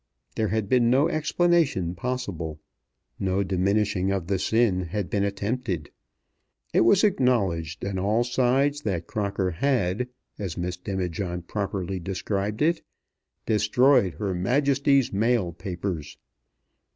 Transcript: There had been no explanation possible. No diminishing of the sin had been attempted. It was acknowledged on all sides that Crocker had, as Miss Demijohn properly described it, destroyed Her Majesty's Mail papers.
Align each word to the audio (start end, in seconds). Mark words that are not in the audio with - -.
There 0.35 0.47
had 0.47 0.67
been 0.67 0.89
no 0.89 1.07
explanation 1.09 1.93
possible. 1.93 2.59
No 3.19 3.43
diminishing 3.43 4.11
of 4.11 4.25
the 4.25 4.39
sin 4.39 4.81
had 4.85 5.11
been 5.11 5.23
attempted. 5.23 5.91
It 6.73 6.81
was 6.81 7.03
acknowledged 7.03 7.85
on 7.85 7.99
all 7.99 8.23
sides 8.23 8.81
that 8.81 9.05
Crocker 9.05 9.51
had, 9.51 10.07
as 10.39 10.57
Miss 10.57 10.75
Demijohn 10.77 11.43
properly 11.43 11.99
described 11.99 12.63
it, 12.63 12.81
destroyed 13.45 14.15
Her 14.15 14.33
Majesty's 14.33 15.13
Mail 15.13 15.51
papers. 15.53 16.17